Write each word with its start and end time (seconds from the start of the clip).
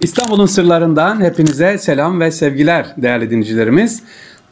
İstanbul'un 0.00 0.46
sırlarından 0.46 1.20
hepinize 1.20 1.78
selam 1.78 2.20
ve 2.20 2.30
sevgiler 2.30 2.94
değerli 2.96 3.30
dinleyicilerimiz. 3.30 4.02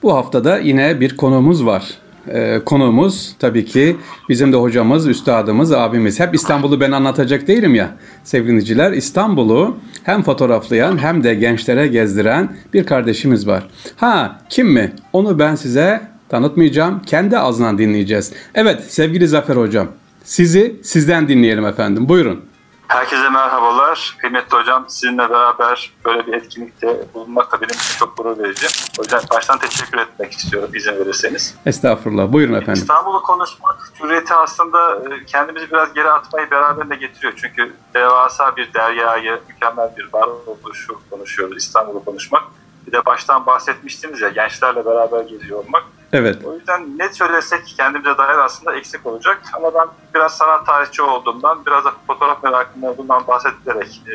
Bu 0.03 0.15
haftada 0.15 0.59
yine 0.59 1.01
bir 1.01 1.17
konuğumuz 1.17 1.67
var. 1.67 1.85
Ee, 2.29 2.61
konuğumuz 2.65 3.37
tabii 3.39 3.65
ki 3.65 3.97
bizim 4.29 4.53
de 4.53 4.57
hocamız, 4.57 5.07
üstadımız, 5.07 5.73
abimiz. 5.73 6.21
Hep 6.21 6.35
İstanbul'u 6.35 6.81
ben 6.81 6.93
anlatacak 6.93 7.47
değilim 7.49 7.75
ya 7.75 7.91
sevgili 8.25 8.49
dinleyiciler. 8.49 8.93
İstanbul'u 8.93 9.77
hem 10.03 10.23
fotoğraflayan 10.23 10.99
hem 10.99 11.25
de 11.25 11.35
gençlere 11.35 11.87
gezdiren 11.87 12.57
bir 12.75 12.87
kardeşimiz 12.87 13.47
var. 13.47 13.69
Ha 13.97 14.39
kim 14.51 14.67
mi? 14.73 14.93
Onu 15.13 15.39
ben 15.39 15.55
size 15.55 16.01
tanıtmayacağım. 16.29 17.03
Kendi 17.03 17.39
ağzından 17.39 17.79
dinleyeceğiz. 17.79 18.33
Evet 18.55 18.83
sevgili 18.89 19.29
Zafer 19.29 19.57
hocam 19.57 19.89
sizi 20.25 20.77
sizden 20.83 21.29
dinleyelim 21.29 21.67
efendim. 21.67 22.09
Buyurun. 22.09 22.54
Herkese 22.89 23.29
merhabalar. 23.29 24.17
Kıymetli 24.21 24.57
hocam 24.57 24.85
sizinle 24.89 25.31
beraber 25.31 25.93
böyle 26.05 26.27
bir 26.27 26.33
etkinlikte 26.33 27.05
bulunmak 27.15 27.53
da 27.53 27.61
benim 27.61 27.75
için 27.75 27.99
çok 27.99 28.17
gurur 28.17 28.39
verici. 28.39 28.67
O 28.99 29.03
yüzden 29.03 29.21
baştan 29.35 29.59
teşekkür 29.59 29.99
etmek 29.99 30.33
istiyorum 30.33 30.71
izin 30.75 30.93
verirseniz. 30.93 31.55
Estağfurullah. 31.67 32.33
Buyurun 32.33 32.55
efendim. 32.55 32.83
İstanbul'u 32.83 33.23
konuşmak 33.23 33.93
cüreti 33.99 34.35
aslında 34.35 34.97
e, 34.97 35.25
kendimizi 35.27 35.71
biraz 35.71 35.95
geri 35.95 36.11
atmayı 36.11 36.51
beraberinde 36.51 36.97
getiriyor. 36.97 37.33
Çünkü 37.37 37.75
devasa 37.95 38.57
bir 38.57 38.75
deryayı, 38.75 39.41
mükemmel 39.49 39.91
bir 39.97 40.09
varoluşu 40.13 41.01
konuşuyoruz 41.11 41.57
İstanbul'u 41.57 42.05
konuşmak. 42.05 42.43
Bir 42.87 42.93
de 42.93 43.05
baştan 43.07 43.47
bahsetmiştiniz 43.47 44.21
ya 44.21 44.29
gençlerle 44.29 44.87
beraber 44.87 45.21
geziyor 45.21 45.59
olmak. 45.59 45.85
Evet. 46.15 46.45
O 46.45 46.55
yüzden 46.55 46.99
ne 46.99 47.13
söylesek 47.13 47.75
kendimize 47.77 48.19
dair 48.19 48.39
aslında 48.39 48.77
eksik 48.77 49.07
olacak. 49.07 49.43
Ama 49.53 49.75
ben 49.75 49.89
biraz 50.15 50.37
sanat 50.37 50.67
tarihçi 50.67 51.03
olduğumdan, 51.03 51.67
biraz 51.67 51.85
da 51.85 51.93
fotoğraf 52.07 52.43
merakım 52.43 52.85
olduğundan 52.85 53.27
bahsederek 53.27 54.03
e, 54.09 54.15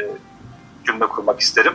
cümle 0.86 1.08
kurmak 1.08 1.40
isterim. 1.40 1.74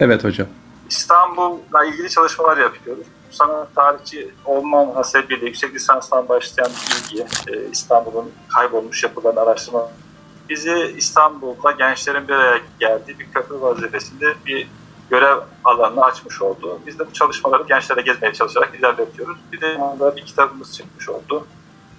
Evet 0.00 0.24
hocam. 0.24 0.46
İstanbul'la 0.88 1.84
ilgili 1.84 2.10
çalışmalar 2.10 2.56
yapıyoruz. 2.56 3.06
Sanat 3.30 3.74
tarihçi 3.74 4.30
olmam 4.44 4.94
hasebiyle 4.94 5.46
yüksek 5.46 5.74
lisanstan 5.74 6.28
başlayan 6.28 6.70
bilgi, 6.70 7.26
e, 7.48 7.70
İstanbul'un 7.70 8.32
kaybolmuş 8.48 9.02
yapılarını 9.02 9.40
araştırma 9.40 9.88
bizi 10.48 10.94
İstanbul'da 10.96 11.70
gençlerin 11.70 12.28
bir 12.28 12.32
araya 12.32 12.60
geldiği 12.80 13.18
bir 13.18 13.32
köprü 13.32 13.60
vazifesinde 13.60 14.34
bir 14.46 14.68
görev 15.10 15.36
alanını 15.64 16.04
açmış 16.04 16.42
oldu. 16.42 16.78
Biz 16.86 16.98
de 16.98 17.06
bu 17.06 17.12
çalışmaları 17.12 17.62
gençlere 17.68 18.00
gezmeye 18.00 18.32
çalışarak 18.32 18.74
ilerletiyoruz. 18.78 19.36
Bir 19.52 19.60
de 19.60 19.78
bir 20.16 20.24
kitabımız 20.24 20.76
çıkmış 20.76 21.08
oldu. 21.08 21.46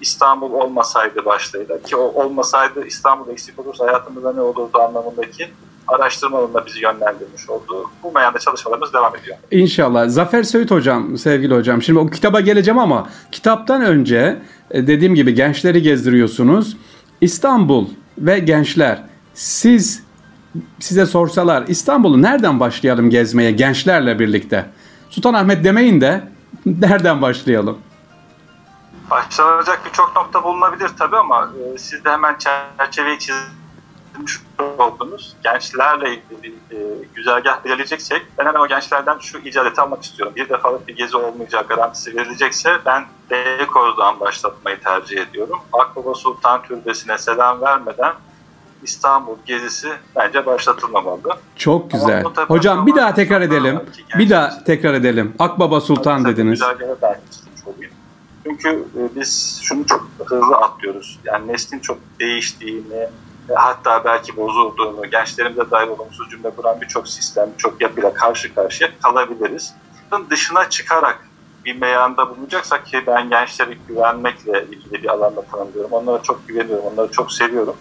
İstanbul 0.02 0.52
olmasaydı 0.52 1.26
başlığıyla 1.26 1.82
ki 1.82 1.96
o 1.96 2.24
olmasaydı 2.24 2.86
İstanbul 2.86 3.32
eksik 3.32 3.60
olursa 3.60 3.88
hayatımızda 3.88 4.34
ne 4.34 4.42
olurdu 4.42 4.80
anlamındaki 4.80 5.50
araştırmalarına 5.88 6.66
bizi 6.66 6.80
yönlendirmiş 6.84 7.50
oldu. 7.50 7.90
Bu 8.04 8.12
meyanda 8.12 8.40
çalışmalarımız 8.40 8.94
devam 8.94 9.16
ediyor. 9.16 9.38
İnşallah. 9.52 10.10
Zafer 10.10 10.44
Söğüt 10.44 10.72
hocam, 10.72 11.18
sevgili 11.18 11.56
hocam. 11.56 11.82
Şimdi 11.82 12.00
o 12.00 12.08
kitaba 12.08 12.40
geleceğim 12.40 12.80
ama 12.80 13.10
kitaptan 13.32 13.82
önce 13.82 14.42
e, 14.72 14.88
dediğim 14.88 15.16
gibi 15.16 15.34
gençleri 15.34 15.82
gezdiriyorsunuz. 15.82 16.78
İstanbul 17.22 17.88
ve 18.18 18.40
gençler 18.40 19.04
siz 19.34 20.05
size 20.80 21.06
sorsalar 21.06 21.64
İstanbul'u 21.68 22.22
nereden 22.22 22.60
başlayalım 22.60 23.10
gezmeye 23.10 23.52
gençlerle 23.52 24.20
birlikte? 24.20 24.66
Sultanahmet 25.10 25.64
demeyin 25.64 26.02
de 26.02 26.24
nereden 26.66 27.22
başlayalım? 27.22 27.78
Başlanacak 29.12 29.82
birçok 29.86 30.16
nokta 30.16 30.44
bulunabilir 30.44 30.90
tabii 31.00 31.18
ama 31.18 31.50
e, 31.74 31.78
siz 31.78 32.06
de 32.06 32.10
hemen 32.10 32.36
çerçeveyi 32.38 33.20
çizmiş 33.20 34.42
oldunuz. 34.78 35.36
Gençlerle 35.44 36.10
ilgili 36.10 36.56
e, 36.72 36.78
güzergah 37.16 37.64
belirleyeceksek 37.64 38.22
ben 38.38 38.46
hemen 38.46 38.60
o 38.60 38.68
gençlerden 38.68 39.20
şu 39.20 39.38
icadeti 39.38 39.82
almak 39.82 40.04
istiyorum. 40.04 40.34
Bir 40.36 40.50
defalık 40.50 40.88
bir 40.88 40.96
gezi 40.96 41.18
olmayacağı 41.18 41.68
garantisi 41.68 42.16
verilecekse 42.16 42.80
ben 42.86 43.06
Beykoz'dan 43.30 44.20
başlatmayı 44.20 44.80
tercih 44.80 45.22
ediyorum. 45.22 45.60
Akbaba 45.74 46.14
Sultan 46.14 46.64
Türbesi'ne 46.64 47.18
selam 47.18 47.62
vermeden 47.62 48.14
İstanbul 48.84 49.36
gezisi 49.46 49.88
bence 50.16 50.46
başlatılmamalı. 50.46 51.38
Çok 51.56 51.92
güzel. 51.92 52.24
Hocam 52.24 52.88
bir 52.88 52.96
daha 52.96 53.14
tekrar 53.14 53.42
edelim. 53.42 53.80
Bir 54.18 54.30
daha 54.30 54.64
tekrar 54.64 54.94
edelim. 54.94 55.34
Akbaba 55.40 55.82
Sultan 55.82 56.26
dediniz. 56.26 56.62
Çünkü 58.44 58.70
e, 58.70 59.16
biz 59.16 59.60
şunu 59.64 59.86
çok 59.86 60.10
hızlı 60.26 60.56
atlıyoruz. 60.56 61.20
Yani 61.24 61.48
neslin 61.48 61.80
çok 61.80 61.98
değiştiğini, 62.20 63.08
hatta 63.56 64.06
belki 64.06 64.38
bozulduğunu, 64.38 65.10
gençlerimize 65.10 65.72
dair 65.72 65.88
olumsuz 65.88 66.30
cümle 66.30 66.50
kuran 66.50 66.82
birçok 66.82 67.08
sistem, 67.08 67.50
birçok 67.54 67.82
yapıyla 67.82 68.14
karşı 68.14 68.56
karşıya 68.56 68.90
kalabiliriz. 69.02 69.74
Bunun 70.12 70.30
dışına 70.30 70.70
çıkarak 70.70 71.30
bir 71.66 71.76
meyanda 71.76 72.30
bulunacaksak 72.30 72.86
ki 72.86 73.04
ben 73.08 73.30
gençleri 73.30 73.78
güvenmekle 73.88 74.66
ilgili 74.72 75.04
bir 75.04 75.10
alanda 75.10 75.42
tanımlıyorum. 75.42 75.92
Onlara 75.92 76.24
çok 76.24 76.48
güveniyorum, 76.48 76.86
onları 76.94 77.12
çok 77.12 77.32
seviyorum 77.32 77.76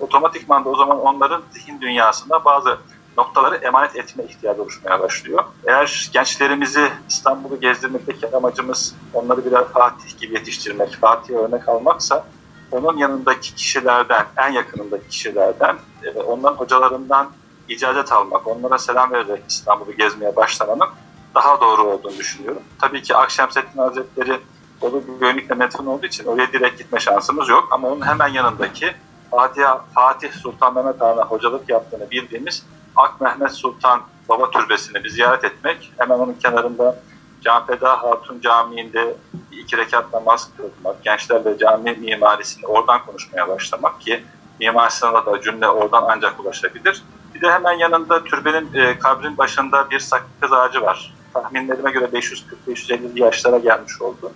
otomatikman 0.00 0.64
da 0.64 0.68
o 0.68 0.76
zaman 0.76 1.00
onların 1.00 1.42
zihin 1.52 1.80
dünyasında 1.80 2.44
bazı 2.44 2.78
noktaları 3.18 3.56
emanet 3.56 3.96
etme 3.96 4.24
ihtiyacı 4.24 4.62
oluşmaya 4.62 5.00
başlıyor. 5.00 5.44
Eğer 5.66 6.10
gençlerimizi 6.12 6.92
İstanbul'u 7.08 7.60
gezdirmekteki 7.60 8.36
amacımız 8.36 8.94
onları 9.14 9.44
birer 9.44 9.64
Fatih 9.64 10.18
gibi 10.18 10.34
yetiştirmek, 10.34 10.96
Fatih'e 11.00 11.36
örnek 11.36 11.68
almaksa 11.68 12.24
onun 12.70 12.96
yanındaki 12.96 13.54
kişilerden, 13.54 14.26
en 14.36 14.52
yakınındaki 14.52 15.08
kişilerden, 15.08 15.76
e, 16.02 16.10
onların 16.20 16.56
hocalarından 16.56 17.30
icazet 17.68 18.12
almak, 18.12 18.46
onlara 18.46 18.78
selam 18.78 19.12
vererek 19.12 19.42
İstanbul'u 19.48 19.92
gezmeye 19.92 20.36
başlamanın 20.36 20.88
daha 21.34 21.60
doğru 21.60 21.82
olduğunu 21.82 22.16
düşünüyorum. 22.18 22.62
Tabii 22.80 23.02
ki 23.02 23.16
Akşemseddin 23.16 23.78
Hazretleri 23.78 24.40
Bolu 24.80 25.02
Gönlük'le 25.20 25.56
metfun 25.56 25.86
olduğu 25.86 26.06
için 26.06 26.24
oraya 26.24 26.52
direkt 26.52 26.78
gitme 26.78 27.00
şansımız 27.00 27.48
yok 27.48 27.68
ama 27.70 27.88
onun 27.88 28.06
hemen 28.06 28.28
yanındaki 28.28 28.94
Fatih, 29.30 29.62
Fatih 29.94 30.32
Sultan 30.32 30.74
Mehmet 30.74 31.00
Han'a 31.00 31.22
hocalık 31.22 31.68
yaptığını 31.68 32.10
bildiğimiz 32.10 32.66
Ak 32.96 33.20
Mehmet 33.20 33.52
Sultan 33.52 34.00
Baba 34.28 34.50
Türbesi'ni 34.50 35.04
bir 35.04 35.08
ziyaret 35.08 35.44
etmek, 35.44 35.92
hemen 35.98 36.18
onun 36.18 36.32
kenarında 36.32 36.96
Canfeda 37.40 38.02
Hatun 38.02 38.40
Camii'nde 38.40 39.16
iki 39.52 39.76
rekat 39.76 40.12
namaz 40.12 40.50
kılmak, 40.56 41.04
gençlerle 41.04 41.58
cami 41.58 41.92
mimarisini 41.92 42.66
oradan 42.66 43.06
konuşmaya 43.06 43.48
başlamak 43.48 44.00
ki 44.00 44.24
mimarisine 44.60 45.12
da 45.12 45.40
cümle 45.40 45.68
oradan 45.68 46.04
ancak 46.08 46.40
ulaşabilir. 46.40 47.02
Bir 47.34 47.40
de 47.40 47.50
hemen 47.50 47.72
yanında 47.72 48.24
türbenin 48.24 48.74
e, 48.74 48.98
kabrin 48.98 49.38
başında 49.38 49.90
bir 49.90 49.98
sakız 49.98 50.52
ağacı 50.52 50.82
var. 50.82 51.14
Tahminlerime 51.34 51.90
göre 51.90 52.04
540-550 52.04 53.20
yaşlara 53.20 53.58
gelmiş 53.58 54.02
oldu. 54.02 54.32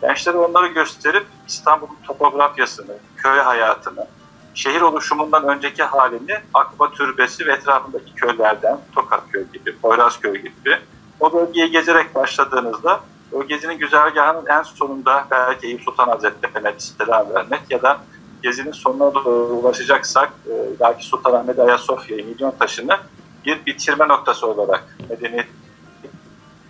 Gençlere 0.00 0.36
onları 0.36 0.66
gösterip 0.66 1.26
İstanbul'un 1.48 1.96
topografyasını, 2.06 2.92
köy 3.16 3.38
hayatını, 3.38 4.06
şehir 4.54 4.80
oluşumundan 4.80 5.48
önceki 5.48 5.82
halini 5.82 6.38
Akba 6.54 6.90
Türbesi 6.90 7.46
ve 7.46 7.52
etrafındaki 7.52 8.14
köylerden, 8.14 8.78
Tokatköy 8.94 9.44
gibi, 9.52 9.76
Poyrazköy 9.76 10.42
gibi 10.42 10.78
o 11.20 11.32
bölgeyi 11.32 11.70
gezerek 11.70 12.14
başladığınızda 12.14 13.00
o 13.32 13.46
gezinin 13.46 13.78
güzergahının 13.78 14.46
en 14.46 14.62
sonunda 14.62 15.26
belki 15.30 15.66
Eyüp 15.66 15.82
Sultan 15.82 16.08
Hazretleri'ne 16.08 16.74
selam 16.78 17.34
vermek 17.34 17.60
ya 17.70 17.82
da 17.82 18.00
gezinin 18.42 18.72
sonuna 18.72 19.14
doğru 19.14 19.54
ulaşacaksak 19.54 20.32
e, 20.46 20.52
belki 20.80 21.06
Sultanahmet 21.06 21.58
Ayasofya'yı, 21.58 22.26
Milyon 22.26 22.54
Taşı'nı 22.58 22.98
bir 23.46 23.66
bitirme 23.66 24.08
noktası 24.08 24.46
olarak 24.46 24.96
medeniyet 25.10 25.46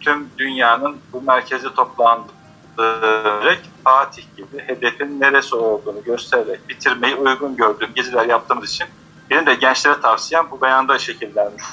tüm 0.00 0.28
dünyanın 0.38 0.96
bu 1.12 1.22
merkezi 1.22 1.74
toplandığı 1.74 2.41
göstererek 2.78 3.58
Fatih 3.84 4.22
gibi 4.36 4.62
hedefin 4.66 5.20
neresi 5.20 5.54
olduğunu 5.54 6.04
göstererek 6.04 6.68
bitirmeyi 6.68 7.14
uygun 7.14 7.56
gördüğüm 7.56 7.94
geziler 7.94 8.26
yaptığımız 8.26 8.70
için 8.70 8.86
benim 9.30 9.46
de 9.46 9.54
gençlere 9.54 10.00
tavsiyem 10.00 10.44
bu 10.50 10.60
beyanda 10.60 10.98
şekillenmiş 10.98 11.64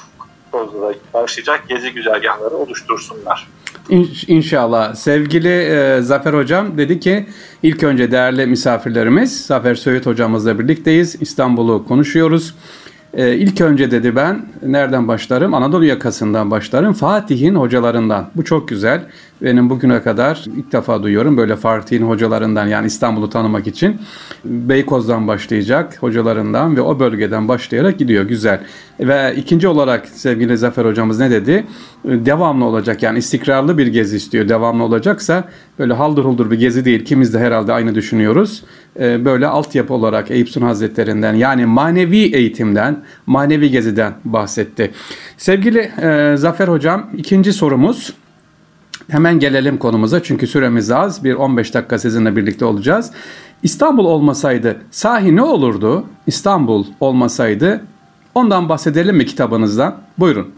olarak 0.52 1.14
başlayacak 1.14 1.64
gezi 1.68 1.92
güzergahları 1.92 2.54
oluştursunlar. 2.54 3.48
İnşallah. 4.26 4.94
Sevgili 4.94 5.48
e, 5.48 6.00
Zafer 6.02 6.34
Hocam 6.34 6.78
dedi 6.78 7.00
ki 7.00 7.26
ilk 7.62 7.82
önce 7.82 8.10
değerli 8.10 8.46
misafirlerimiz 8.46 9.46
Zafer 9.46 9.74
Söğüt 9.74 10.06
Hocamızla 10.06 10.58
birlikteyiz. 10.58 11.22
İstanbul'u 11.22 11.86
konuşuyoruz. 11.88 12.54
E, 13.14 13.34
ilk 13.34 13.60
önce 13.60 13.90
dedi 13.90 14.16
ben 14.16 14.46
nereden 14.62 15.08
başlarım? 15.08 15.54
Anadolu 15.54 15.84
yakasından 15.84 16.50
başlarım. 16.50 16.92
Fatih'in 16.92 17.54
hocalarından. 17.54 18.30
Bu 18.34 18.44
çok 18.44 18.68
güzel. 18.68 19.06
Benim 19.42 19.70
bugüne 19.70 20.02
kadar 20.02 20.44
ilk 20.56 20.72
defa 20.72 21.02
duyuyorum 21.02 21.36
böyle 21.36 21.56
Fatih'in 21.56 22.02
hocalarından 22.02 22.66
yani 22.66 22.86
İstanbul'u 22.86 23.30
tanımak 23.30 23.66
için 23.66 24.00
Beykoz'dan 24.44 25.28
başlayacak 25.28 25.96
hocalarından 26.00 26.76
ve 26.76 26.80
o 26.80 27.00
bölgeden 27.00 27.48
başlayarak 27.48 27.98
gidiyor. 27.98 28.24
Güzel. 28.24 28.60
Ve 29.00 29.34
ikinci 29.36 29.68
olarak 29.68 30.08
sevgili 30.08 30.58
Zafer 30.58 30.84
hocamız 30.84 31.20
ne 31.20 31.30
dedi? 31.30 31.66
Devamlı 32.04 32.64
olacak 32.64 33.02
yani 33.02 33.18
istikrarlı 33.18 33.78
bir 33.78 33.86
gezi 33.86 34.16
istiyor. 34.16 34.48
Devamlı 34.48 34.84
olacaksa 34.84 35.44
böyle 35.78 35.92
haldır 35.92 36.24
huldur 36.24 36.50
bir 36.50 36.58
gezi 36.58 36.84
değil. 36.84 37.04
Kimiz 37.04 37.34
de 37.34 37.38
herhalde 37.38 37.72
aynı 37.72 37.94
düşünüyoruz. 37.94 38.64
Ee, 39.00 39.24
böyle 39.24 39.46
altyapı 39.46 39.94
olarak 39.94 40.30
Eyüp 40.30 40.48
Sun 40.48 40.62
Hazretlerinden 40.62 41.34
yani 41.34 41.66
manevi 41.66 42.34
eğitimden, 42.34 43.04
manevi 43.26 43.70
geziden 43.70 44.12
bahsetti. 44.24 44.90
Sevgili 45.36 45.78
e, 45.78 46.36
Zafer 46.36 46.68
hocam 46.68 47.10
ikinci 47.16 47.52
sorumuz 47.52 48.14
Hemen 49.10 49.38
gelelim 49.38 49.78
konumuza 49.78 50.22
çünkü 50.22 50.46
süremiz 50.46 50.90
az. 50.90 51.24
Bir 51.24 51.34
15 51.34 51.74
dakika 51.74 51.98
sizinle 51.98 52.36
birlikte 52.36 52.64
olacağız. 52.64 53.12
İstanbul 53.62 54.04
olmasaydı 54.04 54.82
sahi 54.90 55.36
ne 55.36 55.42
olurdu? 55.42 56.06
İstanbul 56.26 56.86
olmasaydı 57.00 57.84
ondan 58.34 58.68
bahsedelim 58.68 59.16
mi 59.16 59.26
kitabınızdan? 59.26 59.96
Buyurun. 60.18 60.54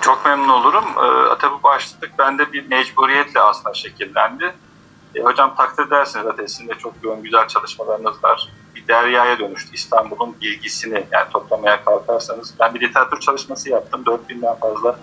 Çok 0.00 0.24
memnun 0.24 0.48
olurum. 0.48 0.84
Ee, 0.84 1.38
tabii 1.38 1.62
başlık 1.64 2.18
bende 2.18 2.52
bir 2.52 2.68
mecburiyetle 2.68 3.40
aslında 3.40 3.74
şekillendi. 3.74 4.52
E, 5.14 5.20
hocam 5.20 5.54
takdir 5.56 5.86
edersiniz 5.86 6.24
zaten 6.24 6.46
sizin 6.46 6.68
de 6.68 6.74
çok 6.74 6.94
yoğun 7.02 7.22
güzel 7.22 7.48
çalışmalarınız 7.48 8.24
var. 8.24 8.48
Bir 8.74 8.88
deryaya 8.88 9.38
dönüştü 9.38 9.74
İstanbul'un 9.74 10.36
bilgisini 10.40 11.04
yani 11.12 11.30
toplamaya 11.32 11.84
kalkarsanız. 11.84 12.54
Ben 12.60 12.74
bir 12.74 12.80
literatür 12.80 13.20
çalışması 13.20 13.70
yaptım. 13.70 14.02
4000'den 14.06 14.54
fazla 14.60 14.98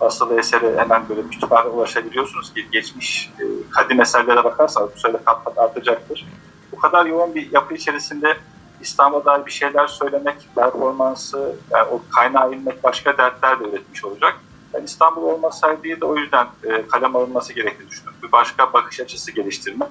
basılı 0.00 0.38
eseri 0.38 0.78
hemen 0.78 1.08
böyle 1.08 1.28
kütüphane 1.28 1.68
ulaşabiliyorsunuz 1.68 2.54
ki 2.54 2.66
geçmiş 2.72 3.32
e, 3.40 3.44
kadim 3.70 4.00
eserlere 4.00 4.44
bakarsanız 4.44 4.90
bu 4.96 5.00
sayıda 5.00 5.18
kat 5.24 5.44
kat 5.44 5.58
artacaktır. 5.58 6.26
Bu 6.72 6.78
kadar 6.78 7.06
yoğun 7.06 7.34
bir 7.34 7.52
yapı 7.52 7.74
içerisinde 7.74 8.36
İstanbul'a 8.80 9.24
dair 9.24 9.46
bir 9.46 9.50
şeyler 9.50 9.86
söylemek, 9.86 10.48
performansı, 10.54 11.56
yani 11.70 11.88
o 11.90 12.02
kaynağı 12.16 12.52
inmek 12.52 12.84
başka 12.84 13.18
dertler 13.18 13.60
de 13.60 13.64
üretmiş 13.64 14.04
olacak. 14.04 14.36
Yani 14.74 14.84
İstanbul 14.84 15.22
olmasaydı 15.22 16.00
da 16.00 16.06
o 16.06 16.16
yüzden 16.16 16.46
e, 16.64 16.86
kalem 16.86 17.16
alınması 17.16 17.52
gerektiğini 17.52 17.90
düşünüyorum. 17.90 18.18
Bir 18.22 18.32
başka 18.32 18.72
bakış 18.72 19.00
açısı 19.00 19.32
geliştirmek. 19.32 19.88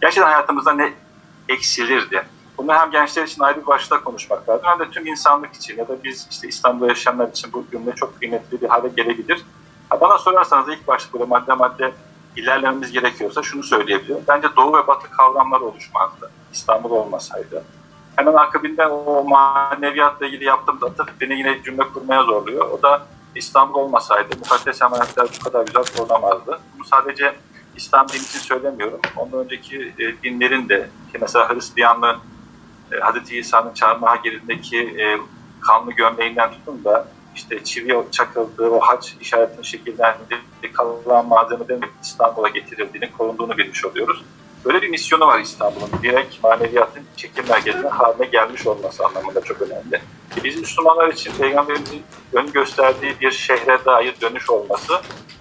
Gerçekten 0.00 0.30
hayatımızda 0.30 0.72
ne 0.72 0.92
eksilirdi? 1.48 2.26
Bunu 2.58 2.72
hem 2.72 2.90
gençler 2.90 3.24
için 3.24 3.42
ayrı 3.42 3.62
bir 3.62 3.66
başta 3.66 4.00
konuşmak 4.00 4.48
lazım 4.48 4.64
hem 4.64 4.78
de 4.78 4.90
tüm 4.90 5.06
insanlık 5.06 5.54
için 5.54 5.76
ya 5.78 5.88
da 5.88 6.04
biz 6.04 6.26
işte 6.30 6.48
İstanbul'da 6.48 6.88
yaşayanlar 6.88 7.28
için 7.28 7.52
bu 7.52 7.64
cümle 7.70 7.92
çok 7.94 8.18
kıymetli 8.18 8.60
bir 8.60 8.68
hale 8.68 8.88
gelebilir. 8.88 9.44
Ha 9.88 10.00
bana 10.00 10.18
sorarsanız 10.18 10.68
ilk 10.68 10.88
başta 10.88 11.12
böyle 11.12 11.24
madde 11.24 11.52
madde 11.52 11.92
ilerlememiz 12.36 12.92
gerekiyorsa 12.92 13.42
şunu 13.42 13.62
söyleyebilirim. 13.62 14.24
Bence 14.28 14.48
Doğu 14.56 14.76
ve 14.76 14.86
Batı 14.86 15.10
kavramları 15.10 15.64
oluşmazdı 15.64 16.30
İstanbul 16.52 16.90
olmasaydı. 16.90 17.64
Hemen 18.16 18.34
akabinde 18.34 18.86
o 18.86 19.24
maneviyatla 19.24 20.26
ilgili 20.26 20.44
yaptığım 20.44 20.84
atıf 20.84 21.20
beni 21.20 21.38
yine 21.38 21.62
cümle 21.62 21.82
kurmaya 21.82 22.22
zorluyor. 22.22 22.70
O 22.70 22.82
da 22.82 23.06
İstanbul 23.34 23.78
olmasaydı 23.78 24.36
mukaddes 24.38 24.82
emanetler 24.82 25.26
bu 25.40 25.44
kadar 25.44 25.66
güzel 25.66 25.84
korunamazdı. 25.96 26.60
Bunu 26.74 26.84
sadece 26.84 27.34
İslam 27.76 28.08
dini 28.08 28.16
için 28.16 28.38
söylemiyorum. 28.38 29.00
Ondan 29.16 29.40
önceki 29.40 29.94
e, 29.98 30.22
dinlerin 30.22 30.68
de 30.68 30.90
ki 31.12 31.18
mesela 31.20 31.54
Hristiyanlığın 31.54 32.16
e, 32.92 32.96
Hazreti 32.96 33.38
İsa'nın 33.38 33.74
çarmıha 33.74 34.16
girindeki 34.16 34.78
e, 34.78 35.18
kanlı 35.60 35.92
gömleğinden 35.92 36.50
tutun 36.50 36.84
da 36.84 37.08
işte 37.34 37.64
çivi 37.64 37.94
çakıldığı 38.10 38.70
o 38.70 38.80
haç 38.80 39.14
işaretinin 39.20 39.62
şekillendiği 39.62 40.40
kalan 40.72 41.26
malzemeden 41.26 41.80
İstanbul'a 42.02 42.48
getirildiğini, 42.48 43.12
korunduğunu 43.12 43.58
bilmiş 43.58 43.84
oluyoruz. 43.84 44.24
Böyle 44.64 44.82
bir 44.82 44.88
misyonu 44.88 45.26
var 45.26 45.40
İstanbul'un. 45.40 45.90
Direkt 46.02 46.44
maneviyatın 46.44 47.02
çekim 47.16 47.44
merkezine 47.48 47.88
haline 47.88 48.26
gelmiş 48.26 48.66
olması 48.66 49.04
anlamında 49.04 49.40
çok 49.40 49.62
önemli. 49.62 50.00
Biz 50.44 50.60
Müslümanlar 50.60 51.08
için 51.08 51.32
Peygamberimizin 51.32 52.02
ön 52.32 52.52
gösterdiği 52.52 53.20
bir 53.20 53.30
şehre 53.30 53.84
dair 53.84 54.20
dönüş 54.20 54.50
olması, 54.50 54.92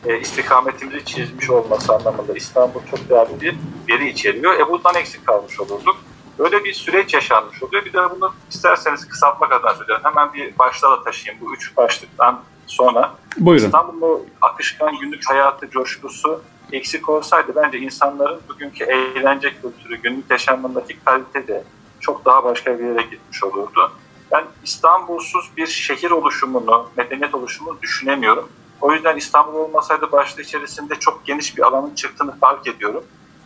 e, 0.05 0.19
istikametimizi 0.19 1.05
çizmiş 1.05 1.49
olması 1.49 1.93
anlamında 1.93 2.33
İstanbul 2.33 2.79
çok 2.91 3.09
değerli 3.09 3.41
bir 3.41 3.55
veri 3.89 4.09
içeriyor. 4.09 4.59
E 4.59 4.69
bundan 4.69 4.95
eksik 4.95 5.25
kalmış 5.25 5.59
olurduk. 5.59 5.97
Böyle 6.39 6.63
bir 6.63 6.73
süreç 6.73 7.13
yaşanmış 7.13 7.63
oluyor. 7.63 7.85
Bir 7.85 7.93
de 7.93 7.99
bunu 8.15 8.33
isterseniz 8.49 9.07
kısaltmak 9.07 9.51
adına 9.51 9.73
söylüyorum. 9.73 10.03
Hemen 10.05 10.33
bir 10.33 10.57
başlığa 10.57 11.03
taşıyayım 11.03 11.45
bu 11.45 11.53
üç 11.55 11.77
başlıktan 11.77 12.41
sonra. 12.67 13.15
Buyurun. 13.37 13.65
İstanbul'un 13.65 14.27
akışkan 14.41 14.97
günlük 14.97 15.29
hayatı 15.29 15.69
coşkusu 15.69 16.41
eksik 16.71 17.09
olsaydı 17.09 17.51
bence 17.55 17.77
insanların 17.77 18.39
bugünkü 18.49 18.83
eğlence 18.83 19.53
kültürü, 19.61 19.95
günlük 19.95 20.31
yaşamındaki 20.31 20.99
kalite 21.05 21.47
de 21.47 21.63
çok 21.99 22.25
daha 22.25 22.43
başka 22.43 22.79
bir 22.79 22.83
yere 22.83 23.01
gitmiş 23.01 23.43
olurdu. 23.43 23.91
Ben 24.31 24.43
İstanbulsuz 24.63 25.51
bir 25.57 25.67
şehir 25.67 26.11
oluşumunu, 26.11 26.89
medeniyet 26.97 27.35
oluşumunu 27.35 27.81
düşünemiyorum. 27.81 28.49
O 28.81 28.93
yüzden 28.93 29.17
İstanbul 29.17 29.53
olmasaydı 29.53 30.11
başlığı 30.11 30.41
içerisinde 30.41 30.95
çok 30.95 31.25
geniş 31.25 31.57
bir 31.57 31.61
alanın 31.61 31.95
çıktığını 31.95 32.39
fark 32.39 32.67
ediyorum 32.67 33.03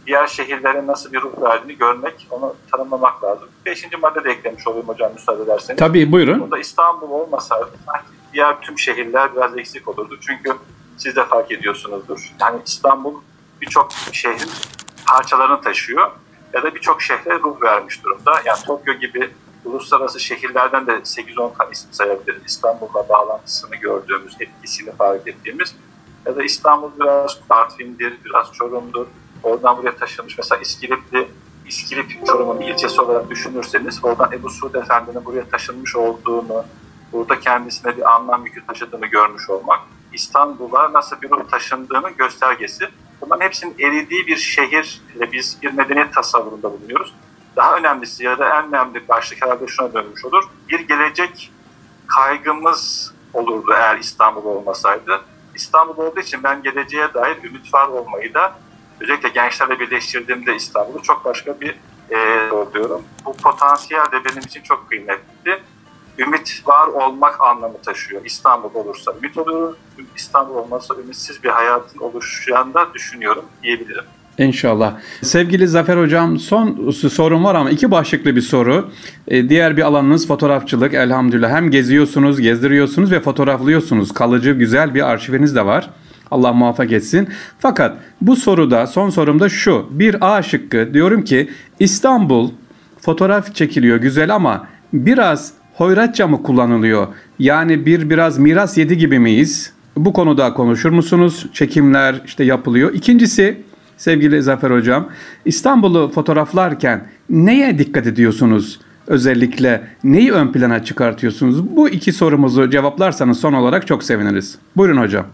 diğer 0.09 0.27
şehirlere 0.27 0.87
nasıl 0.87 1.13
bir 1.13 1.21
ruh 1.21 1.41
verdiğini 1.41 1.77
görmek, 1.77 2.27
onu 2.29 2.55
tanımlamak 2.71 3.23
lazım. 3.23 3.49
Beşinci 3.65 3.97
madde 3.97 4.23
de 4.23 4.31
eklemiş 4.31 4.67
olayım 4.67 4.87
hocam 4.87 5.13
müsaade 5.13 5.43
ederseniz. 5.43 5.79
Tabii 5.79 6.11
buyurun. 6.11 6.39
Burada 6.39 6.59
İstanbul 6.59 7.09
olmasaydı 7.09 7.69
sanki 7.85 8.07
diğer 8.33 8.61
tüm 8.61 8.79
şehirler 8.79 9.35
biraz 9.35 9.57
eksik 9.57 9.87
olurdu. 9.87 10.17
Çünkü 10.21 10.53
siz 10.97 11.15
de 11.15 11.25
fark 11.25 11.51
ediyorsunuzdur. 11.51 12.33
Yani 12.41 12.61
İstanbul 12.65 13.13
birçok 13.61 13.91
şehrin 14.11 14.49
parçalarını 15.07 15.61
taşıyor 15.61 16.11
ya 16.53 16.63
da 16.63 16.75
birçok 16.75 17.01
şehre 17.01 17.39
ruh 17.39 17.61
vermiş 17.61 18.03
durumda. 18.03 18.31
Yani 18.45 18.59
Tokyo 18.65 18.93
gibi 18.93 19.29
uluslararası 19.65 20.19
şehirlerden 20.19 20.87
de 20.87 20.91
8-10 20.91 21.57
tane 21.57 21.71
isim 21.71 21.93
sayabiliriz. 21.93 22.41
İstanbul'la 22.45 23.09
bağlantısını 23.09 23.75
gördüğümüz, 23.75 24.35
etkisini 24.39 24.91
fark 24.91 25.27
ettiğimiz 25.27 25.75
ya 26.25 26.35
da 26.35 26.43
İstanbul 26.43 26.91
biraz 26.99 27.39
Artvin'dir, 27.49 28.13
biraz 28.25 28.51
Çorum'dur, 28.53 29.07
Oradan 29.43 29.77
buraya 29.77 29.95
taşınmış. 29.95 30.37
Mesela 30.37 30.61
İskilipli, 30.61 31.27
İskilip 31.67 32.25
Çorum'un 32.25 32.59
bir 32.59 32.67
ilçesi 32.67 33.01
olarak 33.01 33.29
düşünürseniz 33.29 33.99
oradan 34.05 34.31
Ebu 34.31 34.49
Suud 34.49 34.73
Efendi'nin 34.73 35.25
buraya 35.25 35.49
taşınmış 35.49 35.95
olduğunu, 35.95 36.65
burada 37.11 37.39
kendisine 37.39 37.97
bir 37.97 38.15
anlam 38.15 38.45
yükü 38.45 38.65
taşıdığını 38.65 39.05
görmüş 39.05 39.49
olmak, 39.49 39.79
İstanbul'a 40.13 40.93
nasıl 40.93 41.21
bir 41.21 41.29
ruh 41.29 41.49
taşındığının 41.51 42.17
göstergesi. 42.17 42.85
Bunların 43.21 43.45
hepsinin 43.45 43.75
eridiği 43.79 44.27
bir 44.27 44.37
şehir 44.37 45.01
ile 45.15 45.31
biz 45.31 45.57
bir 45.61 45.71
medeniyet 45.73 46.13
tasavvurunda 46.13 46.71
bulunuyoruz. 46.71 47.13
Daha 47.55 47.77
önemlisi 47.77 48.23
ya 48.23 48.39
da 48.39 48.59
en 48.59 48.67
önemli 48.67 49.07
başlık 49.07 49.41
herhalde 49.41 49.67
şuna 49.67 49.93
dönmüş 49.93 50.25
olur. 50.25 50.43
Bir 50.69 50.79
gelecek 50.79 51.51
kaygımız 52.07 53.13
olurdu 53.33 53.73
eğer 53.73 53.97
İstanbul 53.97 54.45
olmasaydı. 54.45 55.21
İstanbul 55.55 55.97
olduğu 55.97 56.19
için 56.19 56.43
ben 56.43 56.63
geleceğe 56.63 57.13
dair 57.13 57.43
ümit 57.43 57.73
var 57.73 57.87
olmayı 57.87 58.33
da 58.33 58.55
özellikle 59.01 59.29
gençlerle 59.29 59.79
birleştirdiğimde 59.79 60.55
İstanbul'u 60.55 61.01
çok 61.01 61.25
başka 61.25 61.61
bir 61.61 61.75
e, 62.09 62.17
diyorum. 62.73 63.01
Bu 63.25 63.33
potansiyel 63.33 64.05
de 64.05 64.25
benim 64.29 64.39
için 64.39 64.61
çok 64.61 64.89
kıymetli. 64.89 65.59
Ümit 66.17 66.61
var 66.65 66.87
olmak 66.87 67.41
anlamı 67.41 67.81
taşıyor. 67.81 68.25
İstanbul 68.25 68.69
olursa 68.73 69.13
ümit 69.17 69.37
oluyor, 69.37 69.75
İstanbul 70.15 70.55
olmazsa 70.55 70.95
ümitsiz 70.95 71.43
bir 71.43 71.49
hayatın 71.49 71.99
oluşacağını 71.99 72.73
da 72.73 72.93
düşünüyorum 72.93 73.45
diyebilirim. 73.63 74.03
İnşallah. 74.37 74.93
Sevgili 75.21 75.67
Zafer 75.67 75.97
Hocam 75.97 76.39
son 76.39 76.91
sorum 76.91 77.43
var 77.43 77.55
ama 77.55 77.69
iki 77.69 77.91
başlıklı 77.91 78.35
bir 78.35 78.41
soru. 78.41 78.91
E, 79.27 79.49
diğer 79.49 79.77
bir 79.77 79.81
alanınız 79.81 80.27
fotoğrafçılık 80.27 80.93
elhamdülillah. 80.93 81.51
Hem 81.51 81.71
geziyorsunuz, 81.71 82.41
gezdiriyorsunuz 82.41 83.11
ve 83.11 83.19
fotoğraflıyorsunuz. 83.19 84.13
Kalıcı 84.13 84.51
güzel 84.51 84.93
bir 84.93 85.09
arşiviniz 85.09 85.55
de 85.55 85.65
var. 85.65 85.89
Allah 86.31 86.53
muvaffak 86.53 86.91
etsin. 86.91 87.27
Fakat 87.59 87.97
bu 88.21 88.35
soruda 88.35 88.87
son 88.87 89.09
sorumda 89.09 89.49
şu. 89.49 89.87
Bir 89.91 90.35
A 90.35 90.41
şıkkı 90.43 90.93
diyorum 90.93 91.23
ki 91.23 91.49
İstanbul 91.79 92.51
fotoğraf 93.01 93.55
çekiliyor 93.55 93.97
güzel 93.97 94.35
ama 94.35 94.67
biraz 94.93 95.53
hoyratça 95.73 96.27
mı 96.27 96.43
kullanılıyor? 96.43 97.07
Yani 97.39 97.85
bir 97.85 98.09
biraz 98.09 98.37
miras 98.37 98.77
yedi 98.77 98.97
gibi 98.97 99.19
miyiz? 99.19 99.73
Bu 99.97 100.13
konuda 100.13 100.53
konuşur 100.53 100.89
musunuz? 100.89 101.45
Çekimler 101.53 102.21
işte 102.25 102.43
yapılıyor. 102.43 102.93
İkincisi 102.93 103.57
sevgili 103.97 104.41
Zafer 104.41 104.71
Hocam 104.71 105.09
İstanbul'u 105.45 106.11
fotoğraflarken 106.15 107.05
neye 107.29 107.77
dikkat 107.77 108.07
ediyorsunuz? 108.07 108.79
Özellikle 109.07 109.83
neyi 110.03 110.31
ön 110.31 110.51
plana 110.51 110.83
çıkartıyorsunuz? 110.83 111.75
Bu 111.75 111.89
iki 111.89 112.13
sorumuzu 112.13 112.69
cevaplarsanız 112.69 113.39
son 113.39 113.53
olarak 113.53 113.87
çok 113.87 114.03
seviniriz. 114.03 114.57
Buyurun 114.77 115.01
hocam. 115.01 115.25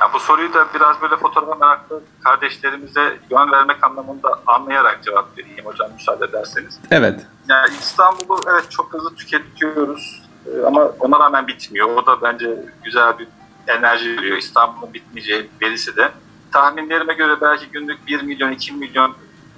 Yani 0.00 0.12
bu 0.12 0.20
soruyu 0.20 0.54
da 0.54 0.66
biraz 0.74 1.02
böyle 1.02 1.16
fotoğrafa 1.16 1.54
meraklı 1.54 2.02
kardeşlerimize 2.24 3.18
güven 3.30 3.52
vermek 3.52 3.84
anlamında 3.84 4.40
anlayarak 4.46 5.04
cevap 5.04 5.38
vereyim 5.38 5.64
hocam 5.64 5.92
müsaade 5.92 6.24
ederseniz. 6.24 6.78
Evet. 6.90 7.20
Yani 7.48 7.74
İstanbul'u 7.80 8.40
evet 8.50 8.70
çok 8.70 8.92
hızlı 8.92 9.14
tüketiyoruz 9.14 10.22
ee, 10.46 10.66
ama 10.66 10.84
ona 11.00 11.20
rağmen 11.20 11.46
bitmiyor. 11.46 11.96
O 11.96 12.06
da 12.06 12.22
bence 12.22 12.64
güzel 12.84 13.18
bir 13.18 13.28
enerji 13.66 14.16
veriyor. 14.16 14.36
İstanbul'un 14.36 14.94
bitmeyeceği 14.94 15.50
verisi 15.62 15.96
de. 15.96 16.10
tahminlerime 16.52 17.14
göre 17.14 17.40
belki 17.40 17.66
günlük 17.66 18.06
1 18.06 18.22
milyon 18.22 18.52
2 18.52 18.72
milyon 18.72 19.14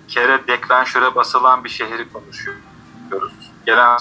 kere 0.08 0.46
deklanşöre 0.46 1.14
basılan 1.14 1.64
bir 1.64 1.68
şehri 1.68 2.12
konuşuyoruz. 2.12 3.32
Gelen 3.66 3.98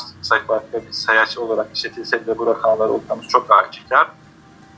başka 0.50 0.74
bir 0.74 0.91
sayaç 0.91 1.38
olarak 1.38 1.67
işletilse 1.75 2.27
de 2.27 2.38
bu 2.38 2.48
rakamları 2.48 2.89
okumamız 2.89 3.27
çok 3.27 3.51
aşikar. 3.51 4.07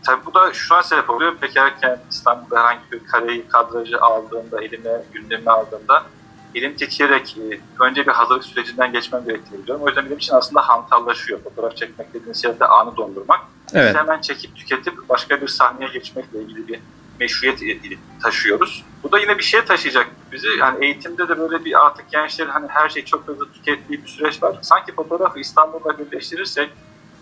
Tabi 0.04 0.26
bu 0.26 0.34
da 0.34 0.54
şuna 0.54 0.84
sebep 0.84 1.10
oluyor. 1.10 1.42
Bekarken 1.42 2.00
İstanbul'da 2.10 2.60
herhangi 2.60 2.92
bir 2.92 3.04
kareyi, 3.04 3.48
kadrajı 3.48 4.02
aldığımda, 4.02 4.62
elime, 4.62 5.04
gündemi 5.14 5.50
aldığımda 5.50 6.04
elim 6.56 6.76
titreyerek 6.76 7.38
e, 7.38 7.60
önce 7.84 8.08
bir 8.08 8.12
hazırlık 8.12 8.44
sürecinden 8.46 8.92
geçmem 8.92 9.26
gerektiğini 9.26 9.64
biliyorum. 9.64 9.84
O 9.84 9.88
yüzden 9.88 10.06
benim 10.06 10.18
için 10.18 10.34
aslında 10.34 10.62
hantallaşıyor. 10.62 11.40
Fotoğraf 11.44 11.78
çekmek 11.78 12.14
dediğiniz 12.14 12.44
yerde 12.44 12.66
anı 12.66 12.98
dondurmak. 12.98 13.40
Evet. 13.74 13.90
Biz 13.90 14.02
hemen 14.02 14.22
çekip 14.22 14.56
tüketip 14.56 15.10
başka 15.10 15.42
bir 15.42 15.48
sahneye 15.48 15.92
geçmekle 15.92 16.42
ilgili 16.42 16.68
bir 16.68 16.80
meşruiyet 17.20 17.60
taşıyoruz. 18.24 18.86
Bu 19.04 19.12
da 19.12 19.20
yine 19.20 19.38
bir 19.38 19.44
şeye 19.44 19.66
taşıyacak 19.66 20.08
bizi. 20.32 20.48
Yani 20.60 20.86
eğitimde 20.86 21.30
de 21.30 21.40
böyle 21.40 21.66
bir 21.66 21.86
artık 21.86 22.12
gençlerin 22.12 22.50
hani 22.50 22.68
her 22.68 22.90
şey 22.90 23.06
çok 23.06 23.28
hızlı 23.28 23.52
tükettiği 23.52 24.04
bir 24.04 24.08
süreç 24.08 24.44
var. 24.44 24.56
Sanki 24.62 24.92
fotoğrafı 24.92 25.40
İstanbul'da 25.40 26.00
birleştirirsek 26.00 26.70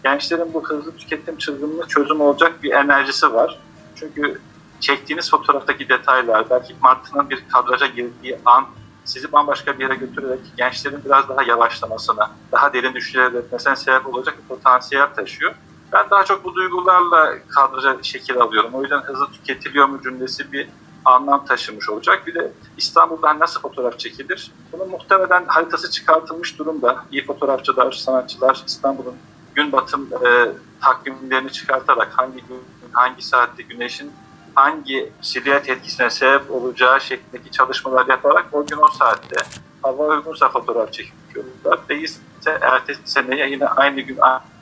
gençlerin 0.03 0.53
bu 0.53 0.63
hızlı 0.63 0.97
tüketim 0.97 1.37
çılgınlığı 1.37 1.87
çözüm 1.87 2.21
olacak 2.21 2.63
bir 2.63 2.71
enerjisi 2.71 3.33
var. 3.33 3.59
Çünkü 3.95 4.41
çektiğiniz 4.79 5.31
fotoğraftaki 5.31 5.89
detaylar, 5.89 6.49
belki 6.49 6.75
martının 6.81 7.29
bir 7.29 7.43
kadraja 7.53 7.85
girdiği 7.85 8.39
an 8.45 8.65
sizi 9.05 9.31
bambaşka 9.31 9.79
bir 9.79 9.83
yere 9.83 9.95
götürerek 9.95 10.39
gençlerin 10.57 11.05
biraz 11.05 11.29
daha 11.29 11.43
yavaşlamasına, 11.43 12.31
daha 12.51 12.73
derin 12.73 12.93
düşünceler 12.93 13.31
üretmesine 13.31 13.75
sebep 13.75 14.07
olacak 14.07 14.37
bir 14.43 14.55
potansiyel 14.55 15.13
taşıyor. 15.15 15.55
Ben 15.93 16.09
daha 16.09 16.25
çok 16.25 16.43
bu 16.43 16.55
duygularla 16.55 17.33
kadraja 17.49 17.97
şekil 18.03 18.37
alıyorum. 18.37 18.73
O 18.73 18.81
yüzden 18.81 19.01
hızlı 19.01 19.31
tüketiliyor 19.31 19.85
mu 19.85 20.01
cümlesi 20.03 20.51
bir 20.51 20.69
anlam 21.05 21.45
taşımış 21.45 21.89
olacak. 21.89 22.27
Bir 22.27 22.35
de 22.35 22.51
İstanbul'dan 22.77 23.39
nasıl 23.39 23.61
fotoğraf 23.61 23.99
çekilir? 23.99 24.51
Bunun 24.71 24.89
muhtemelen 24.89 25.45
haritası 25.45 25.91
çıkartılmış 25.91 26.59
durumda. 26.59 27.05
İyi 27.11 27.25
fotoğrafçılar, 27.25 27.91
sanatçılar 27.91 28.63
İstanbul'un 28.67 29.15
gün 29.55 29.71
batım 29.71 30.09
e, 30.25 30.47
takvimlerini 30.81 31.51
çıkartarak 31.51 32.11
hangi 32.17 32.41
gün, 32.47 32.63
hangi 32.91 33.21
saatte 33.21 33.63
güneşin 33.63 34.11
hangi 34.55 35.11
silüet 35.21 35.69
etkisine 35.69 36.09
sebep 36.09 36.51
olacağı 36.51 37.01
şeklindeki 37.01 37.51
çalışmalar 37.51 38.07
yaparak 38.07 38.45
o 38.51 38.65
gün 38.65 38.77
o 38.77 38.87
saatte 38.87 39.35
hava 39.81 40.07
uygunsa 40.07 40.49
fotoğraf 40.49 40.93
çekiyorlar. 40.93 41.89
Değilse 41.89 42.21
ertesi 42.61 43.01
seneye 43.05 43.49
yine 43.49 43.67
aynı 43.67 44.01
gün 44.01 44.17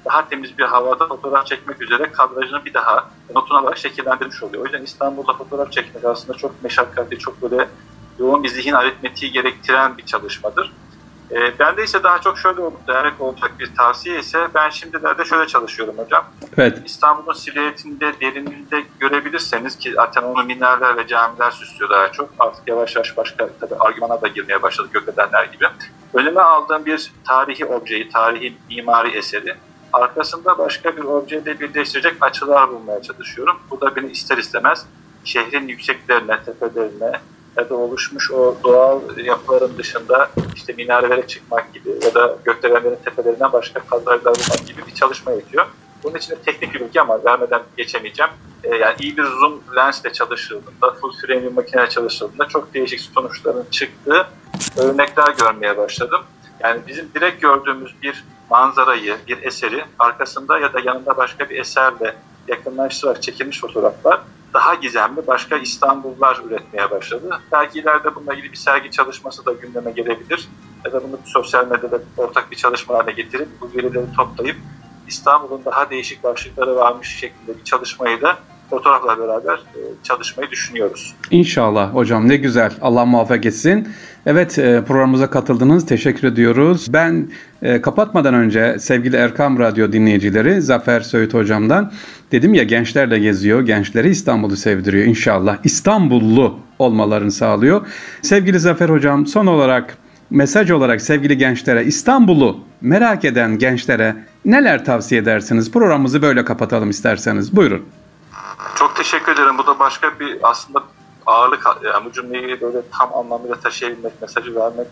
daha 0.06 0.30
temiz 0.30 0.58
bir 0.58 0.64
havada 0.64 1.08
fotoğraf 1.08 1.46
çekmek 1.46 1.82
üzere 1.82 2.12
kadrajını 2.12 2.66
bir 2.66 2.74
daha 2.74 3.10
notun 3.36 3.56
alarak 3.56 3.78
şekillendirmiş 3.78 4.44
oluyor. 4.44 4.64
O 4.64 4.66
yüzden 4.66 4.84
İstanbul'da 4.84 5.34
fotoğraf 5.34 5.72
çekmek 5.72 6.06
aslında 6.06 6.38
çok 6.38 6.64
meşakkatli, 6.64 7.20
çok 7.20 7.42
böyle 7.42 7.70
yoğun 8.20 8.44
bir 8.44 8.50
zihin 8.50 8.74
aritmetiği 8.74 9.32
gerektiren 9.32 9.98
bir 9.98 10.06
çalışmadır. 10.06 10.74
E, 11.32 11.60
bende 11.60 11.84
ise 11.84 12.04
daha 12.04 12.22
çok 12.22 12.38
şöyle 12.38 12.62
değerli 12.88 13.12
olacak 13.20 13.52
bir 13.60 13.76
tavsiye 13.76 14.20
ise 14.20 14.48
ben 14.56 14.70
şimdilerde 14.70 15.26
şöyle 15.26 15.48
çalışıyorum 15.48 15.98
hocam. 15.98 16.26
Evet. 16.58 16.82
İstanbul'un 16.86 17.34
silüetinde, 17.34 18.14
derinliğinde 18.22 18.84
görebilirseniz 19.00 19.78
ki 19.78 19.92
zaten 19.96 20.24
onu 20.24 20.44
minareler 20.44 20.98
ve 20.98 21.08
camiler 21.08 21.52
süslüyor 21.52 21.90
daha 21.90 22.12
çok. 22.12 22.30
Artık 22.40 22.68
yavaş 22.68 22.96
yavaş 22.96 23.18
başka 23.18 23.50
tabii 23.60 23.76
argümana 23.80 24.22
da 24.22 24.28
girmeye 24.28 24.62
başladı 24.62 24.90
gökdelenler 24.94 25.44
gibi. 25.44 25.66
Önüme 26.14 26.42
aldığım 26.42 26.86
bir 26.86 27.12
tarihi 27.28 27.66
objeyi, 27.66 28.10
tarihi 28.10 28.58
mimari 28.70 29.18
eseri 29.18 29.56
arkasında 29.94 30.58
başka 30.58 30.98
bir 30.98 31.04
objeyle 31.04 31.60
birleştirecek 31.60 32.16
açılar 32.22 32.70
bulmaya 32.70 33.02
çalışıyorum. 33.02 33.60
Bu 33.72 33.82
da 33.82 33.96
beni 33.96 34.12
ister 34.12 34.38
istemez 34.38 34.86
şehrin 35.24 35.68
yükseklerine, 35.68 36.44
tepelerine, 36.44 37.12
ya 37.58 37.70
da 37.70 37.76
oluşmuş 37.76 38.32
o 38.32 38.58
doğal 38.64 39.18
yapıların 39.18 39.78
dışında 39.78 40.30
işte 40.56 40.74
minarelere 40.74 41.28
çıkmak 41.28 41.74
gibi 41.74 41.90
ya 42.06 42.14
da 42.14 42.38
gökdelenlerin 42.46 42.98
tepelerinden 43.06 43.54
başka 43.54 43.80
kazaylar 43.80 44.36
bulmak 44.36 44.68
gibi 44.68 44.82
bir 44.88 44.94
çalışma 44.96 45.32
yapıyor. 45.32 45.66
Bunun 46.04 46.16
için 46.16 46.32
de 46.32 46.36
teknik 46.36 46.74
bir 46.74 46.80
bilgi 46.80 47.02
ama 47.02 47.24
vermeden 47.26 47.62
geçemeyeceğim. 47.78 48.32
Ee, 48.64 48.76
yani 48.76 48.96
iyi 49.00 49.18
bir 49.18 49.24
zoom 49.24 49.62
lensle 49.76 50.14
çalışıldığında, 50.14 50.94
full 51.02 51.12
frame 51.12 51.44
bir 51.44 51.52
makine 51.52 51.90
çalışıldığında 51.90 52.48
çok 52.48 52.74
değişik 52.74 53.00
sonuçların 53.00 53.66
çıktığı 53.72 54.28
örnekler 54.78 55.34
görmeye 55.40 55.78
başladım. 55.78 56.22
Yani 56.60 56.82
bizim 56.88 57.10
direkt 57.16 57.42
gördüğümüz 57.42 58.02
bir 58.02 58.24
manzarayı, 58.50 59.18
bir 59.28 59.44
eseri 59.44 59.86
arkasında 60.00 60.60
ya 60.60 60.74
da 60.74 60.80
yanında 60.80 61.18
başka 61.18 61.50
bir 61.50 61.60
eserle 61.60 62.16
yakınlaştırarak 62.48 63.24
çekilmiş 63.24 63.62
fotoğraflar 63.62 64.22
daha 64.54 64.76
gizemli 64.76 65.28
başka 65.28 65.58
İstanbullar 65.58 66.42
üretmeye 66.48 66.92
başladı. 66.92 67.40
Belki 67.52 67.80
ileride 67.80 68.16
bununla 68.16 68.34
ilgili 68.34 68.52
bir 68.52 68.58
sergi 68.58 68.92
çalışması 68.92 69.46
da 69.46 69.54
gündeme 69.54 69.92
gelebilir. 69.92 70.50
Ya 70.86 70.92
da 70.94 71.04
bunu 71.04 71.20
sosyal 71.26 71.68
medyada 71.68 72.00
ortak 72.18 72.52
bir 72.52 72.56
çalışma 72.56 72.98
haline 72.98 73.12
getirip 73.12 73.48
bu 73.62 73.72
verileri 73.78 74.14
toplayıp 74.16 74.58
İstanbul'un 75.08 75.66
daha 75.66 75.90
değişik 75.90 76.24
başlıkları 76.24 76.76
varmış 76.76 77.16
şeklinde 77.20 77.60
bir 77.60 77.64
çalışmayı 77.64 78.22
da 78.22 78.38
fotoğrafla 78.70 79.20
beraber 79.20 79.56
e, 79.56 79.80
çalışmayı 80.04 80.50
düşünüyoruz. 80.50 81.16
İnşallah 81.32 81.94
hocam 81.94 82.30
ne 82.30 82.36
güzel. 82.36 82.72
Allah 82.82 83.06
muvaffak 83.06 83.46
etsin. 83.46 83.88
Evet 84.26 84.60
e, 84.60 84.84
programımıza 84.88 85.30
katıldınız. 85.30 85.86
Teşekkür 85.86 86.28
ediyoruz. 86.28 86.88
Ben 86.90 87.30
e, 87.62 87.82
kapatmadan 87.82 88.34
önce 88.34 88.80
sevgili 88.80 89.16
Erkam 89.16 89.60
Radyo 89.60 89.92
dinleyicileri 89.92 90.62
Zafer 90.62 91.02
Söğüt 91.02 91.34
hocamdan 91.34 91.92
dedim 92.32 92.54
ya 92.54 92.64
gençler 92.64 93.12
de 93.12 93.20
geziyor. 93.20 93.62
Gençleri 93.62 94.10
İstanbul'u 94.10 94.56
sevdiriyor 94.56 95.06
inşallah. 95.06 95.58
İstanbullu 95.64 96.60
olmalarını 96.80 97.32
sağlıyor. 97.32 97.88
Sevgili 98.22 98.60
Zafer 98.60 98.90
hocam 98.90 99.28
son 99.28 99.46
olarak 99.46 99.98
mesaj 100.30 100.72
olarak 100.72 101.02
sevgili 101.02 101.38
gençlere 101.38 101.86
İstanbul'u 101.86 102.60
merak 102.82 103.26
eden 103.26 103.58
gençlere 103.58 104.16
neler 104.46 104.86
tavsiye 104.86 105.22
edersiniz? 105.22 105.72
Programımızı 105.72 106.22
böyle 106.22 106.46
kapatalım 106.46 106.90
isterseniz. 106.90 107.56
Buyurun. 107.56 107.86
Çok 108.80 108.96
teşekkür 108.96 109.32
ederim. 109.32 109.58
Bu 109.58 109.68
da 109.68 109.80
başka 109.80 110.20
bir 110.20 110.38
aslında 110.44 110.84
ağırlık 111.26 111.68
yani 111.84 112.06
bu 112.06 112.12
cümleyi 112.12 112.62
böyle 112.62 112.82
tam 112.92 113.16
anlamıyla 113.16 113.60
taşıyabilmek, 113.60 114.22
mesajı 114.22 114.56
vermek. 114.56 114.88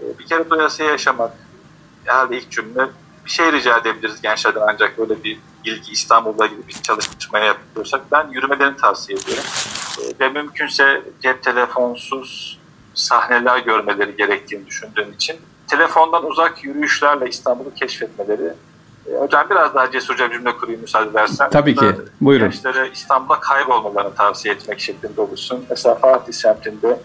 Ee, 0.00 0.18
bir 0.18 0.26
kere 0.26 0.50
doyasıya 0.50 0.90
yaşamak. 0.90 1.32
Herhalde 2.04 2.38
ilk 2.38 2.50
cümle. 2.50 2.88
Bir 3.24 3.30
şey 3.30 3.52
rica 3.52 3.78
edebiliriz 3.78 4.22
gençlerden 4.22 4.62
ancak 4.68 4.98
böyle 4.98 5.24
bir 5.24 5.38
ilgi 5.64 5.92
İstanbul'da 5.92 6.46
gibi 6.46 6.68
bir 6.68 6.72
çalışmaya 6.72 7.44
yapıyorsak 7.44 8.00
ben 8.12 8.28
yürümelerini 8.28 8.76
tavsiye 8.76 9.18
ediyorum. 9.18 9.44
Ee, 9.98 10.20
ve 10.20 10.28
mümkünse 10.28 11.02
cep 11.22 11.42
telefonsuz 11.42 12.58
sahneler 12.94 13.58
görmeleri 13.58 14.16
gerektiğini 14.16 14.66
düşündüğüm 14.66 15.12
için 15.12 15.36
telefondan 15.66 16.26
uzak 16.26 16.64
yürüyüşlerle 16.64 17.28
İstanbul'u 17.28 17.74
keşfetmeleri 17.74 18.42
e, 18.44 18.54
hocam 19.18 19.46
biraz 19.50 19.74
daha 19.74 19.90
cesurca 19.90 20.30
bir 20.30 20.34
cümle 20.34 20.56
kurayım 20.56 20.80
müsaade 20.80 21.10
edersen. 21.10 21.50
Tabii 21.50 21.74
ki. 21.74 21.86
Buyurun. 22.20 22.50
Gençlere 22.50 22.90
İstanbul'a 22.92 23.40
kaybolmalarını 23.40 24.14
tavsiye 24.14 24.54
etmek 24.54 24.80
şeklinde 24.80 25.20
olursun. 25.20 25.64
Mesela 25.70 25.94
Fatih 25.94 26.32
semtinde 26.32 27.00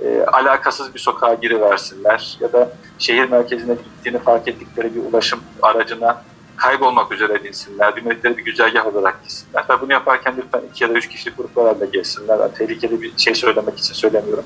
e, 0.00 0.24
alakasız 0.24 0.94
bir 0.94 0.98
sokağa 0.98 1.34
giriversinler 1.34 2.38
ya 2.40 2.52
da 2.52 2.72
şehir 2.98 3.28
merkezine 3.28 3.74
gittiğini 3.74 4.18
fark 4.18 4.48
ettikleri 4.48 4.94
bir 4.94 5.00
ulaşım 5.12 5.40
aracına 5.62 6.22
kaybolmak 6.56 7.12
üzere 7.12 7.44
dinsinler. 7.44 7.96
Bilmedikleri 7.96 8.36
bir 8.36 8.44
güzergah 8.44 8.86
olarak 8.86 9.22
gitsinler. 9.22 9.64
Ve 9.70 9.80
bunu 9.80 9.92
yaparken 9.92 10.34
lütfen 10.36 10.62
iki 10.70 10.84
ya 10.84 10.90
da 10.90 10.94
üç 10.94 11.08
kişilik 11.08 11.36
gruplarla 11.36 11.84
gelsinler. 11.84 12.38
Yani 12.38 12.54
tehlikeli 12.54 13.02
bir 13.02 13.12
şey 13.16 13.34
söylemek 13.34 13.78
için 13.78 13.94
söylemiyorum. 13.94 14.44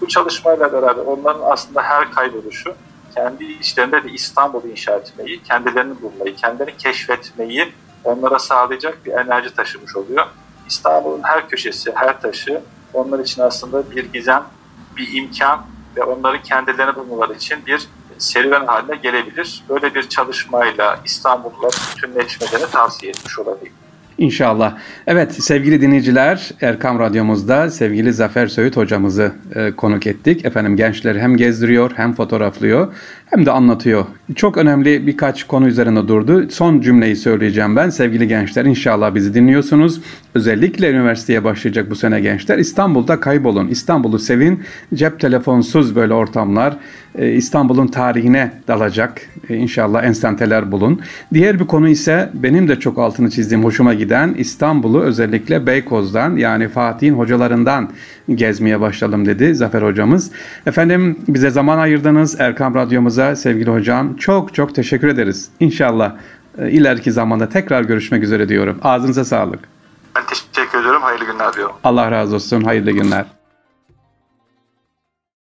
Bu 0.00 0.08
çalışmayla 0.08 0.72
beraber 0.72 1.02
onların 1.02 1.40
aslında 1.50 1.82
her 1.82 2.12
kayboluşu 2.12 2.74
kendi 3.16 3.44
içlerinde 3.44 4.04
bir 4.04 4.12
İstanbul 4.12 4.64
inşa 4.64 4.92
etmeyi, 4.92 5.42
kendilerini 5.42 6.02
bulmayı, 6.02 6.36
kendilerini 6.36 6.76
keşfetmeyi 6.76 7.72
onlara 8.04 8.38
sağlayacak 8.38 9.06
bir 9.06 9.12
enerji 9.12 9.54
taşımış 9.54 9.96
oluyor. 9.96 10.26
İstanbul'un 10.68 11.22
her 11.22 11.48
köşesi, 11.48 11.92
her 11.94 12.20
taşı 12.20 12.60
onlar 12.94 13.18
için 13.18 13.42
aslında 13.42 13.90
bir 13.90 14.12
gizem, 14.12 14.44
bir 14.96 15.14
imkan 15.14 15.66
ve 15.96 16.02
onların 16.02 16.42
kendilerini 16.42 16.96
bulmaları 16.96 17.34
için 17.34 17.66
bir 17.66 17.88
serüven 18.18 18.66
haline 18.66 18.96
gelebilir. 18.96 19.64
Böyle 19.68 19.94
bir 19.94 20.08
çalışmayla 20.08 21.00
İstanbul'la 21.04 21.68
bütünleşmelerini 21.68 22.70
tavsiye 22.70 23.10
etmiş 23.10 23.38
olabilirim. 23.38 23.85
İnşallah. 24.18 24.76
Evet 25.06 25.32
sevgili 25.32 25.80
dinleyiciler 25.80 26.50
Erkam 26.60 26.98
Radyomuzda 26.98 27.70
sevgili 27.70 28.12
Zafer 28.12 28.46
Söğüt 28.46 28.76
hocamızı 28.76 29.32
e, 29.54 29.70
konuk 29.70 30.06
ettik. 30.06 30.44
Efendim 30.44 30.76
gençleri 30.76 31.20
hem 31.20 31.36
gezdiriyor 31.36 31.90
hem 31.96 32.14
fotoğraflıyor 32.14 32.92
hem 33.26 33.46
de 33.46 33.50
anlatıyor. 33.50 34.04
Çok 34.34 34.56
önemli 34.56 35.06
birkaç 35.06 35.44
konu 35.44 35.68
üzerine 35.68 36.08
durdu. 36.08 36.50
Son 36.50 36.80
cümleyi 36.80 37.16
söyleyeceğim 37.16 37.76
ben. 37.76 37.90
Sevgili 37.90 38.28
gençler 38.28 38.64
inşallah 38.64 39.14
bizi 39.14 39.34
dinliyorsunuz. 39.34 40.00
özellikle 40.34 40.90
üniversiteye 40.90 41.44
başlayacak 41.44 41.90
bu 41.90 41.96
sene 41.96 42.20
gençler 42.20 42.58
İstanbul'da 42.58 43.20
kaybolun. 43.20 43.68
İstanbul'u 43.68 44.18
sevin. 44.18 44.62
Cep 44.94 45.20
telefonsuz 45.20 45.96
böyle 45.96 46.14
ortamlar. 46.14 46.76
Ee, 47.18 47.32
İstanbul'un 47.32 47.86
tarihine 47.86 48.52
dalacak. 48.68 49.22
Ee, 49.50 49.56
inşallah 49.56 50.04
enstanteler 50.04 50.72
bulun. 50.72 51.00
Diğer 51.34 51.60
bir 51.60 51.66
konu 51.66 51.88
ise 51.88 52.30
benim 52.34 52.68
de 52.68 52.80
çok 52.80 52.98
altını 52.98 53.30
çizdiğim 53.30 53.64
hoşuma 53.64 53.94
giden 53.94 54.34
İstanbul'u 54.38 55.02
özellikle 55.02 55.66
Beykoz'dan 55.66 56.36
yani 56.36 56.68
Fatih'in 56.68 57.14
hocalarından 57.14 57.90
gezmeye 58.34 58.80
başlayalım 58.80 59.26
dedi 59.26 59.54
Zafer 59.54 59.82
hocamız. 59.82 60.30
Efendim 60.66 61.18
bize 61.28 61.50
zaman 61.50 61.78
ayırdınız 61.78 62.40
Erkam 62.40 62.74
Radyomuza 62.74 63.36
sevgili 63.36 63.70
hocam. 63.70 64.16
Çok 64.16 64.54
çok 64.54 64.74
teşekkür 64.74 65.08
ederiz. 65.08 65.48
İnşallah 65.60 66.12
e, 66.58 66.70
ileriki 66.70 67.12
zamanda 67.12 67.48
tekrar 67.48 67.82
görüşmek 67.82 68.22
üzere 68.22 68.48
diyorum. 68.48 68.78
Ağzınıza 68.82 69.24
sağlık. 69.24 69.60
Ben 70.16 70.22
teşekkür 70.26 70.78
ediyorum. 70.78 71.02
Hayırlı 71.02 71.24
günler 71.24 71.52
diyorum. 71.52 71.74
Allah 71.84 72.10
razı 72.10 72.34
olsun. 72.34 72.62
Hayırlı 72.62 72.90
günler. 72.90 73.24